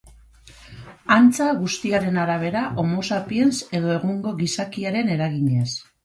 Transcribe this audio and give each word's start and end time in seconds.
Antza 1.15 1.49
guztiaren 1.57 2.15
arabera 2.21 2.63
homo 2.83 3.03
sapiens 3.17 3.59
edo 3.81 3.91
egungo 3.97 4.33
gizakiaren 4.39 5.13
eraginez. 5.17 5.69